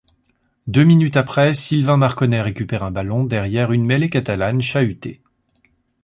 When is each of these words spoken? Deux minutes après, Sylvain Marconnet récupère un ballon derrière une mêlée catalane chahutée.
Deux 0.65 0.83
minutes 0.83 1.15
après, 1.15 1.53
Sylvain 1.53 1.95
Marconnet 1.95 2.41
récupère 2.41 2.81
un 2.81 2.89
ballon 2.89 3.23
derrière 3.23 3.71
une 3.71 3.85
mêlée 3.85 4.09
catalane 4.09 4.59
chahutée. 4.59 5.21